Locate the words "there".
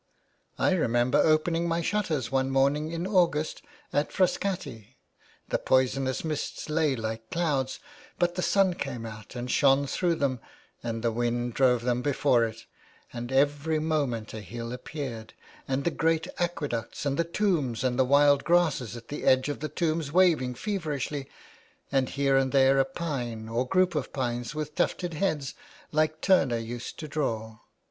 22.51-22.79